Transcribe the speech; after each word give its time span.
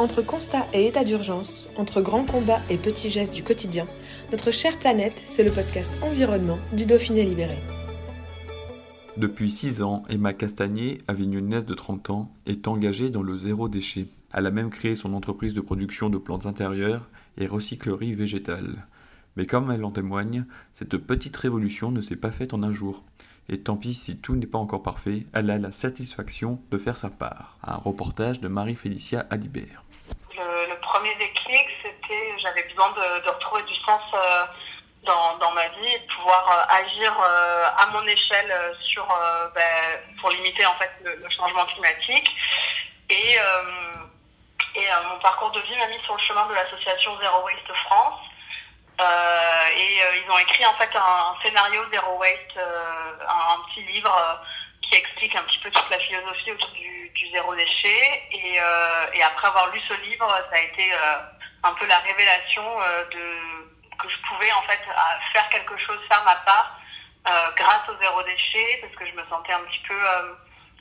Entre 0.00 0.22
constat 0.22 0.66
et 0.72 0.86
état 0.86 1.04
d'urgence, 1.04 1.68
entre 1.76 2.00
grands 2.00 2.24
combats 2.24 2.62
et 2.70 2.78
petits 2.78 3.10
gestes 3.10 3.34
du 3.34 3.42
quotidien, 3.42 3.86
notre 4.32 4.50
chère 4.50 4.78
planète, 4.78 5.20
c'est 5.26 5.44
le 5.44 5.50
podcast 5.50 5.92
Environnement 6.00 6.58
du 6.72 6.86
Dauphiné 6.86 7.22
Libéré. 7.22 7.58
Depuis 9.18 9.50
6 9.50 9.82
ans, 9.82 10.02
Emma 10.08 10.32
Castagnier, 10.32 10.96
avignonnaise 11.06 11.66
de 11.66 11.74
30 11.74 12.08
ans, 12.08 12.32
est 12.46 12.66
engagée 12.66 13.10
dans 13.10 13.22
le 13.22 13.36
zéro 13.36 13.68
déchet. 13.68 14.06
Elle 14.32 14.46
a 14.46 14.50
même 14.50 14.70
créé 14.70 14.96
son 14.96 15.12
entreprise 15.12 15.52
de 15.52 15.60
production 15.60 16.08
de 16.08 16.16
plantes 16.16 16.46
intérieures 16.46 17.10
et 17.36 17.46
recyclerie 17.46 18.14
végétale. 18.14 18.86
Mais 19.36 19.44
comme 19.44 19.70
elle 19.70 19.84
en 19.84 19.90
témoigne, 19.90 20.46
cette 20.72 20.96
petite 20.96 21.36
révolution 21.36 21.90
ne 21.90 22.00
s'est 22.00 22.16
pas 22.16 22.30
faite 22.30 22.54
en 22.54 22.62
un 22.62 22.72
jour. 22.72 23.04
Et 23.50 23.60
tant 23.60 23.76
pis 23.76 23.92
si 23.92 24.16
tout 24.16 24.34
n'est 24.34 24.46
pas 24.46 24.56
encore 24.56 24.82
parfait, 24.82 25.26
elle 25.34 25.50
a 25.50 25.58
la 25.58 25.72
satisfaction 25.72 26.58
de 26.70 26.78
faire 26.78 26.96
sa 26.96 27.10
part. 27.10 27.58
Un 27.62 27.76
reportage 27.76 28.40
de 28.40 28.48
Marie-Félicia 28.48 29.26
Adibert. 29.28 29.84
Le, 31.00 31.06
le, 31.06 31.14
premier 31.14 31.14
déclic, 31.16 31.68
c'était 31.82 32.38
j'avais 32.42 32.62
besoin 32.64 32.90
de, 32.90 33.28
retrouver 33.28 33.62
du 33.62 33.74
sens 33.86 34.02
euh, 34.14 34.44
dans, 35.04 35.50
ma 35.52 35.68
vie 35.68 35.86
et 35.94 35.98
de 35.98 36.06
pouvoir 36.14 36.46
euh, 36.50 36.74
agir 36.74 37.16
euh, 37.18 37.68
à 37.78 37.86
mon 37.86 38.06
échelle 38.06 38.54
sur, 38.92 39.06
ben, 39.54 40.00
pour 40.20 40.30
limiter 40.30 40.66
en 40.66 40.74
fait 40.74 40.90
le, 41.02 41.28
changement 41.30 41.64
climatique. 41.66 42.30
Et, 43.08 43.36
et 44.76 44.86
mon 45.08 45.18
parcours 45.18 45.50
de 45.50 45.60
vie 45.60 45.76
m'a 45.76 45.88
mis 45.88 46.00
sur 46.04 46.14
le 46.14 46.22
chemin 46.22 46.46
de 46.46 46.54
l'association 46.54 47.18
Zero 47.18 47.44
Waste 47.44 47.72
France. 47.86 48.20
Et 49.74 50.00
ils 50.24 50.30
ont 50.30 50.38
écrit 50.38 50.64
en 50.66 50.74
fait 50.74 50.90
un, 50.94 51.34
scénario 51.42 51.82
Zero 51.90 52.18
Waste, 52.18 52.56
un, 53.26 53.58
petit 53.68 53.82
livre 53.82 54.40
qui 54.90 54.96
explique 54.96 55.34
un 55.36 55.42
petit 55.42 55.58
peu 55.58 55.70
toute 55.70 55.90
la 55.90 55.98
philosophie 55.98 56.52
autour 56.52 56.70
du, 56.70 57.30
zéro 57.32 57.54
déchet. 57.54 58.22
Et, 58.32 58.56
et, 58.56 59.22
après 59.22 59.48
avoir 59.48 59.70
lu 59.70 59.80
ce 59.88 59.94
livre, 59.94 60.26
ça 60.50 60.56
a 60.56 60.60
été 60.60 60.92
un 61.62 61.72
peu 61.74 61.86
la 61.86 61.98
révélation 61.98 62.64
de 63.12 63.68
que 64.02 64.08
je 64.08 64.28
pouvais 64.28 64.50
en 64.52 64.62
fait 64.62 64.80
faire 65.32 65.48
quelque 65.50 65.76
chose, 65.78 65.98
faire 66.08 66.24
ma 66.24 66.34
part 66.36 66.80
grâce 67.54 67.88
au 67.88 67.96
zéro 68.00 68.22
déchet, 68.22 68.78
parce 68.80 68.94
que 68.96 69.06
je 69.06 69.12
me 69.12 69.24
sentais 69.28 69.52
un 69.52 69.60
petit 69.60 69.82
peu 69.86 69.94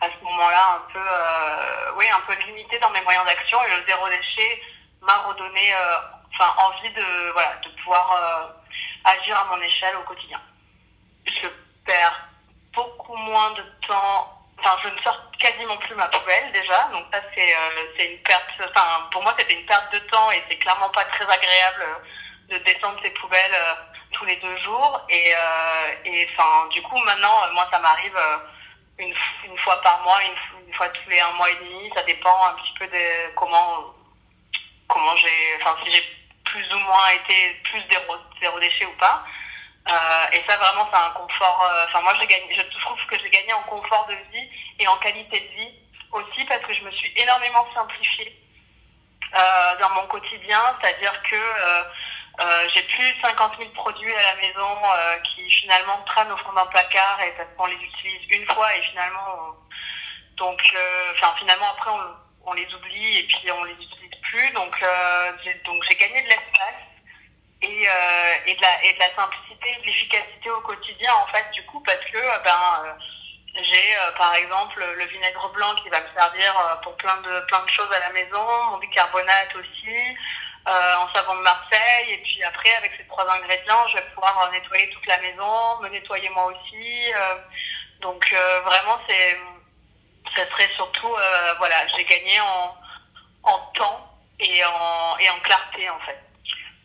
à 0.00 0.08
ce 0.08 0.24
moment-là 0.24 0.76
un 0.76 0.92
peu, 0.92 0.98
euh, 0.98 1.92
oui, 1.96 2.06
un 2.10 2.20
peu 2.26 2.34
limité 2.46 2.78
dans 2.78 2.90
mes 2.90 3.00
moyens 3.02 3.24
d'action. 3.24 3.58
Et 3.64 3.76
le 3.76 3.86
zéro 3.86 4.08
déchet 4.08 4.62
m'a 5.02 5.16
redonné 5.18 5.74
euh, 5.74 5.96
enfin 6.34 6.54
envie 6.58 6.92
de 6.92 7.32
voilà 7.32 7.56
de 7.64 7.68
pouvoir 7.80 8.12
euh, 8.12 9.10
agir 9.10 9.38
à 9.38 9.44
mon 9.44 9.60
échelle 9.62 9.96
au 9.96 10.02
quotidien. 10.02 10.40
Je 11.26 11.48
perds 11.84 12.28
beaucoup 12.74 13.16
moins 13.16 13.52
de 13.52 13.62
temps. 13.86 14.30
Enfin, 14.58 14.76
je 14.82 14.88
ne 14.88 14.98
sors 15.02 15.18
quasiment 15.38 15.76
plus 15.78 15.94
ma 15.94 16.08
poubelle 16.08 16.52
déjà, 16.52 16.88
donc 16.92 17.04
ça 17.12 17.20
c'est 17.34 17.54
euh, 17.54 18.10
une 18.10 18.18
perte. 18.22 18.48
Enfin, 18.60 19.08
pour 19.12 19.22
moi 19.22 19.34
c'était 19.38 19.54
une 19.54 19.66
perte 19.66 19.92
de 19.92 19.98
temps 20.10 20.30
et 20.30 20.42
c'est 20.48 20.56
clairement 20.56 20.88
pas 20.90 21.04
très 21.04 21.24
agréable 21.24 21.82
euh, 21.82 22.58
de 22.58 22.64
descendre 22.64 22.98
ces 23.02 23.10
poubelles 23.10 23.54
euh, 23.54 23.74
tous 24.12 24.24
les 24.24 24.36
deux 24.36 24.56
jours. 24.58 25.00
Et 25.08 25.34
euh, 25.34 25.94
et 26.04 26.28
enfin 26.32 26.68
du 26.68 26.80
coup 26.82 26.98
maintenant 26.98 27.52
moi 27.52 27.66
ça 27.70 27.78
m'arrive 27.78 28.18
une 28.98 29.14
une 29.44 29.58
fois 29.58 29.80
par 29.82 30.02
mois, 30.02 30.22
une, 30.22 30.66
une 30.66 30.74
fois 30.74 30.88
tous 30.88 31.10
les 31.10 31.20
un 31.20 31.32
mois 31.32 31.50
et 31.50 31.56
demi. 31.56 31.90
Ça 31.94 32.02
dépend 32.04 32.44
un 32.46 32.54
petit 32.54 32.74
peu 32.78 32.86
de 32.86 33.34
comment 33.34 33.92
comment 34.88 35.16
j'ai, 35.16 35.58
enfin 35.60 35.76
si 35.84 35.90
j'ai 35.90 36.02
plus 36.44 36.72
ou 36.72 36.78
moins 36.78 37.08
été 37.10 37.60
plus 37.64 37.82
zéro, 37.90 38.14
zéro 38.40 38.60
déchet 38.60 38.86
ou 38.86 38.96
pas. 38.98 39.24
Euh, 39.86 40.26
et 40.32 40.42
ça 40.48 40.56
vraiment 40.56 40.88
c'est 40.90 40.98
un 40.98 41.10
confort. 41.10 41.70
Enfin 41.88 42.00
moi 42.00 42.14
j'ai 42.18 42.26
gagné, 42.26 42.54
je 42.54 42.80
trouve 42.80 42.98
que 43.06 43.18
j'ai 43.18 43.30
gagné 43.30 43.52
en 43.52 43.62
confort 43.62 44.06
de 44.06 44.14
vie 44.32 44.48
et 44.78 44.88
en 44.88 44.96
qualité 44.98 45.40
de 45.40 45.54
vie 45.54 45.74
aussi 46.12 46.44
parce 46.46 46.62
que 46.62 46.74
je 46.74 46.82
me 46.82 46.90
suis 46.92 47.12
énormément 47.16 47.66
simplifiée 47.74 48.34
euh, 49.34 49.76
dans 49.80 49.90
mon 49.90 50.06
quotidien, 50.06 50.60
c'est-à-dire 50.80 51.12
que 51.24 51.36
euh, 51.36 51.82
euh, 52.40 52.68
j'ai 52.74 52.82
plus 52.82 53.14
50 53.20 53.58
000 53.58 53.70
produits 53.70 54.14
à 54.14 54.22
la 54.22 54.34
maison 54.36 54.78
euh, 54.84 55.18
qui 55.18 55.50
finalement 55.50 56.00
traînent 56.06 56.32
au 56.32 56.36
fond 56.38 56.52
d'un 56.52 56.66
placard 56.66 57.20
et 57.20 57.32
parce 57.36 57.48
qu'on 57.56 57.66
les 57.66 57.76
utilise 57.76 58.30
une 58.30 58.46
fois 58.54 58.74
et 58.74 58.82
finalement 58.90 59.26
on... 59.38 60.36
donc 60.36 60.60
enfin 61.14 61.34
finalement 61.38 61.70
après 61.72 61.90
on, 61.90 62.24
on 62.46 62.52
les 62.54 62.66
oublie 62.74 63.18
et 63.18 63.22
puis 63.24 63.50
on 63.50 63.64
les 63.64 63.72
utilise 63.72 64.14
plus. 64.22 64.50
Donc, 64.50 64.74
euh, 64.82 65.32
j'ai, 65.44 65.54
donc 65.64 65.82
j'ai 65.90 65.96
gagné 65.96 66.22
de 66.22 66.28
l'espace 66.28 66.82
et, 67.64 67.88
euh, 67.88 68.34
et, 68.46 68.54
de 68.54 68.60
la, 68.60 68.84
et 68.84 68.92
de 68.92 68.98
la 68.98 69.14
simplicité, 69.14 69.76
de 69.80 69.86
l'efficacité 69.86 70.50
au 70.50 70.60
quotidien, 70.60 71.12
en 71.14 71.26
fait, 71.28 71.50
du 71.52 71.64
coup, 71.66 71.80
parce 71.80 72.04
que 72.12 72.18
euh, 72.18 72.38
ben, 72.44 72.96
j'ai 73.54 73.94
par 74.18 74.34
exemple 74.34 74.84
le 74.84 75.04
vinaigre 75.04 75.48
blanc 75.50 75.76
qui 75.76 75.88
va 75.88 76.00
me 76.00 76.08
servir 76.18 76.80
pour 76.82 76.96
plein 76.96 77.16
de, 77.18 77.40
plein 77.46 77.62
de 77.62 77.70
choses 77.70 77.92
à 77.92 78.00
la 78.00 78.10
maison, 78.10 78.44
mon 78.70 78.78
bicarbonate 78.78 79.54
aussi. 79.54 80.16
Euh, 80.66 80.96
en 80.96 81.12
savon 81.12 81.36
de 81.36 81.42
Marseille 81.42 82.08
et 82.08 82.16
puis 82.24 82.42
après 82.42 82.74
avec 82.76 82.92
ces 82.96 83.06
trois 83.06 83.30
ingrédients 83.30 83.86
je 83.88 83.96
vais 83.96 84.04
pouvoir 84.14 84.50
nettoyer 84.50 84.88
toute 84.88 85.06
la 85.06 85.18
maison 85.18 85.78
me 85.82 85.90
nettoyer 85.90 86.30
moi 86.30 86.46
aussi 86.46 87.12
euh, 87.12 87.34
donc 88.00 88.26
euh, 88.32 88.60
vraiment 88.60 88.98
c'est 89.06 89.38
ça 90.34 90.48
serait 90.52 90.70
surtout 90.74 91.14
voilà 91.58 91.86
j'ai 91.94 92.04
gagné 92.06 92.40
en 92.40 92.74
en 93.42 93.58
temps 93.74 94.14
et 94.40 94.64
en, 94.64 95.18
et 95.18 95.30
en 95.30 95.38
clarté 95.40 95.88
en 95.90 95.98
fait. 96.00 96.18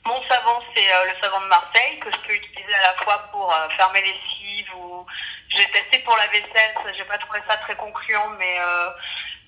Mon 0.06 0.22
savon, 0.28 0.62
c'est 0.74 0.92
euh, 0.92 1.06
le 1.06 1.20
savon 1.22 1.42
de 1.42 1.48
Marseille 1.48 2.00
que 2.00 2.10
je 2.12 2.18
peux 2.28 2.34
utiliser 2.34 2.74
à 2.74 2.82
la 2.82 2.94
fois 3.04 3.18
pour 3.32 3.54
euh, 3.54 3.70
faire 3.78 3.92
mes 3.92 4.02
lessives 4.02 4.76
ou 4.76 5.06
j'ai 5.50 5.66
testé 5.72 6.00
pour 6.00 6.16
la 6.16 6.28
vaisselle, 6.28 6.76
j'ai 6.98 7.04
pas 7.06 7.18
trouvé 7.18 7.40
ça 7.48 7.58
très 7.58 7.76
concluant, 7.76 8.30
mais 8.38 8.60
euh, 8.60 8.90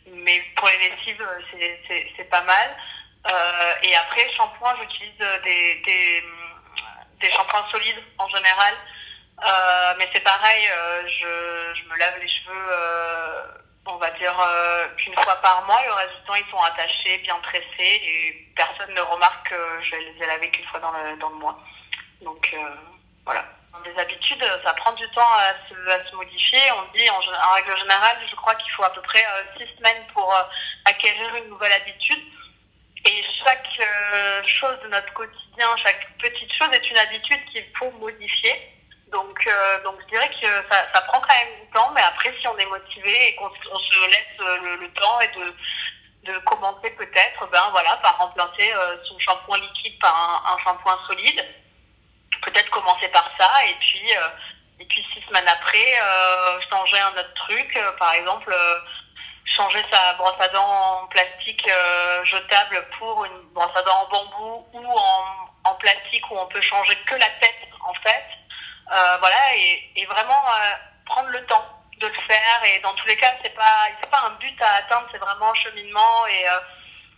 mais 0.08 0.42
pour 0.56 0.68
les 0.68 0.90
lessives, 0.90 1.26
c'est 1.52 2.12
c'est 2.18 2.30
pas 2.30 2.42
mal. 2.42 2.76
Euh, 3.28 3.74
et 3.84 3.96
après, 3.96 4.30
shampoing, 4.36 4.76
j'utilise 4.82 5.18
des, 5.44 5.82
des 5.86 6.24
des 7.22 7.32
shampoings 7.32 7.68
solides 7.72 8.04
en 8.18 8.28
général, 8.30 8.74
euh, 9.48 9.94
mais 10.00 10.10
c'est 10.14 10.24
pareil, 10.24 10.68
je 11.06 11.80
je 11.80 11.90
me 11.90 11.98
lave 11.98 12.20
les 12.20 12.28
cheveux 12.28 13.61
on 13.86 13.98
va 13.98 14.12
dire 14.12 14.40
euh, 14.40 14.88
qu'une 14.98 15.16
fois 15.16 15.36
par 15.42 15.66
mois, 15.66 15.82
le 15.86 15.94
reste 15.94 16.20
du 16.20 16.28
temps, 16.28 16.36
ils 16.36 16.52
sont 16.52 16.62
attachés, 16.62 17.18
bien 17.20 17.40
tressés, 17.42 17.66
et 17.80 18.48
personne 18.56 18.94
ne 18.94 19.02
remarque 19.02 19.50
que 19.50 19.84
je 19.84 19.96
les 19.96 20.24
ai 20.24 20.28
lavés 20.28 20.52
qu'une 20.52 20.66
fois 20.66 20.80
dans 20.80 20.92
le, 20.92 21.18
dans 21.18 21.30
le 21.30 21.36
mois. 21.36 21.60
Donc 22.22 22.50
euh, 22.54 22.76
voilà. 23.26 23.46
Des 23.86 23.98
habitudes, 23.98 24.46
ça 24.64 24.74
prend 24.74 24.92
du 24.92 25.10
temps 25.12 25.34
à 25.38 25.54
se, 25.68 25.90
à 25.90 26.06
se 26.06 26.16
modifier. 26.16 26.60
On 26.78 26.96
dit 26.96 27.10
en, 27.10 27.16
en, 27.16 27.54
règle 27.54 27.76
générale, 27.80 28.18
je 28.30 28.36
crois 28.36 28.54
qu'il 28.56 28.72
faut 28.74 28.84
à 28.84 28.92
peu 28.92 29.02
près 29.02 29.26
euh, 29.26 29.44
six 29.58 29.76
semaines 29.78 30.06
pour 30.14 30.32
euh, 30.32 30.44
acquérir 30.86 31.36
une 31.36 31.50
nouvelle 31.50 31.74
habitude. 31.74 32.22
Et 33.06 33.24
chaque 33.44 33.80
euh, 33.80 34.44
chose 34.46 34.78
de 34.84 34.90
notre 34.90 35.12
quotidien, 35.14 35.76
chaque 35.84 36.08
petite 36.20 36.52
chose 36.54 36.70
est 36.74 36.90
une 36.92 36.98
habitude 37.00 37.44
qu'il 37.52 37.66
faut 37.80 37.90
modifier. 37.92 38.54
Donc, 39.42 39.48
euh, 39.48 39.84
donc 39.84 39.96
je 40.02 40.08
dirais 40.08 40.30
que 40.30 40.48
ça, 40.72 41.02
prend 41.08 41.20
quand 41.20 41.36
même 41.36 41.62
du 41.62 41.72
temps, 41.72 41.92
mais 41.96 42.02
après, 42.02 42.32
si 42.40 42.48
on 42.48 42.58
est 42.60 42.66
motivé 42.66 43.30
et 43.30 43.36
qu'on 43.36 43.50
se 43.50 44.10
laisse 44.10 44.38
le, 44.40 44.76
le, 44.76 44.94
temps 44.94 45.20
et 45.20 45.28
de, 45.30 46.32
de 46.32 46.38
commencer 46.40 46.92
peut-être, 46.92 47.48
ben 47.48 47.68
voilà, 47.72 47.98
par 48.04 48.18
remplacer 48.18 48.72
euh, 48.72 48.98
son 49.08 49.18
shampoing 49.18 49.58
liquide 49.58 49.98
par 50.00 50.46
un, 50.46 50.64
shampoing 50.64 51.00
solide. 51.08 51.44
Peut-être 52.44 52.70
commencer 52.70 53.08
par 53.08 53.32
ça 53.40 53.50
et 53.66 53.76
puis, 53.80 54.16
euh, 54.16 54.28
et 54.80 54.86
puis 54.86 55.04
six 55.14 55.26
semaines 55.28 55.48
après, 55.48 56.00
euh, 56.00 56.60
changer 56.70 57.00
un 57.00 57.12
autre 57.12 57.34
truc, 57.34 57.80
par 57.98 58.14
exemple 58.14 58.56
changer 59.58 59.84
sa 59.92 60.14
brosse 60.14 60.40
à 60.40 60.48
dents 60.50 61.02
en 61.02 61.08
plastique 61.08 61.68
jetable 62.24 62.86
pour 62.98 63.26
une 63.26 63.42
brosse 63.54 63.76
à 63.76 63.82
dents 63.82 64.04
en 64.04 64.10
bambou 64.10 64.68
ou 64.74 64.86
en, 64.86 65.26
en 65.64 65.76
plastique 65.76 66.30
où 66.30 66.38
on 66.38 66.46
peut 66.46 66.62
changer 66.62 66.96
que 67.08 67.16
la 67.16 67.30
tête 67.42 67.68
en 67.82 67.94
fait 67.96 68.24
euh, 68.24 68.41
voilà, 69.20 69.56
et, 69.56 69.92
et 69.96 70.06
vraiment 70.06 70.44
euh, 70.50 70.74
prendre 71.06 71.30
le 71.30 71.46
temps 71.46 71.66
de 72.00 72.08
le 72.08 72.22
faire. 72.28 72.64
Et 72.66 72.80
dans 72.82 72.94
tous 72.96 73.08
les 73.08 73.16
cas, 73.16 73.32
c'est 73.42 73.56
pas, 73.56 73.88
c'est 74.02 74.10
pas 74.10 74.24
un 74.26 74.32
but 74.32 74.62
à 74.62 74.76
atteindre, 74.76 75.08
c'est 75.12 75.18
vraiment 75.18 75.52
un 75.52 75.56
cheminement. 75.56 76.28
Et 76.28 76.50
euh, 76.50 76.60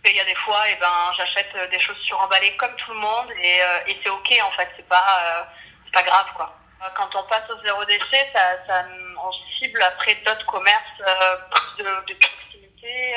il 0.06 0.12
y 0.14 0.20
a 0.20 0.24
des 0.24 0.34
fois, 0.36 0.68
et 0.68 0.74
eh 0.76 0.80
ben, 0.80 1.12
j'achète 1.16 1.70
des 1.70 1.80
choses 1.80 1.98
suremballées 2.06 2.54
comme 2.56 2.74
tout 2.76 2.92
le 2.92 2.98
monde, 2.98 3.30
et, 3.42 3.60
et 3.86 3.98
c'est 4.02 4.10
ok 4.10 4.34
en 4.42 4.50
fait, 4.50 4.68
c'est 4.76 4.86
pas, 4.86 5.48
c'est 5.82 5.92
pas 5.92 6.02
grave 6.02 6.26
quoi. 6.36 6.54
Quand 6.94 7.08
on 7.14 7.22
passe 7.22 7.48
au 7.48 7.58
zéro 7.62 7.82
déchet, 7.86 8.30
ça, 8.34 8.66
ça 8.66 8.84
on 9.18 9.32
cible 9.58 9.82
après 9.82 10.16
d'autres 10.16 10.44
commerces 10.44 10.98
de, 11.78 11.84
de 11.84 12.14
proximité. 12.20 13.16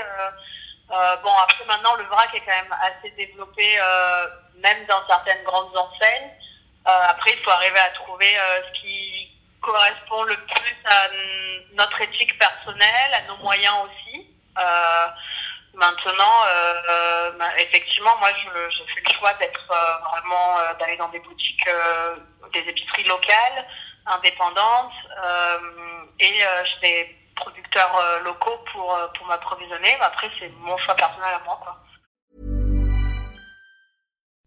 bon, 0.87 1.33
après 1.43 1.65
maintenant, 1.65 1.95
le 1.95 2.05
vrac 2.05 2.33
est 2.33 2.39
quand 2.39 2.55
même 2.55 2.75
assez 2.81 3.09
développé, 3.17 3.77
même 4.55 4.85
dans 4.85 5.05
certaines 5.09 5.43
grandes 5.43 5.75
enseignes. 5.75 6.31
Après, 6.87 7.31
il 7.33 7.43
faut 7.43 7.51
arriver 7.51 7.79
à 7.79 7.89
trouver 7.89 8.33
ce 8.65 8.79
qui 8.79 9.29
correspond 9.61 10.23
le 10.23 10.37
plus 10.37 10.75
à 10.85 11.09
notre 11.73 12.01
éthique 12.01 12.37
personnelle, 12.39 13.13
à 13.13 13.21
nos 13.27 13.37
moyens 13.37 13.75
aussi. 13.85 14.25
Maintenant, 15.77 16.43
euh, 16.47 17.31
bah, 17.37 17.49
effectivement, 17.59 18.17
moi, 18.17 18.29
j'ai 18.33 18.85
fait 18.95 19.01
le 19.07 19.13
choix 19.19 19.31
d'être 19.35 19.71
euh, 19.71 19.97
vraiment 20.09 20.57
euh, 20.57 20.73
d'aller 20.79 20.97
dans 20.97 21.09
des 21.09 21.19
boutiques, 21.19 21.69
des 22.51 22.61
épiceries 22.61 23.03
locales, 23.03 23.65
indépendantes, 24.07 24.93
et 26.19 26.39
chez 26.39 26.79
des 26.81 27.15
producteurs 27.35 28.21
locaux 28.23 28.57
pour 28.71 28.97
pour 29.15 29.27
m'approvisionner. 29.27 29.95
Après, 30.01 30.31
c'est 30.39 30.49
mon 30.57 30.77
choix 30.79 30.95
personnel 30.95 31.35
à 31.35 31.39
moi, 31.45 31.59
quoi. 31.61 31.77